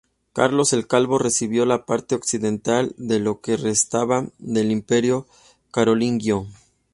[0.33, 5.27] Carlos el Calvo recibió la parte occidental de lo que restaba del Imperio
[5.69, 6.47] carolingio.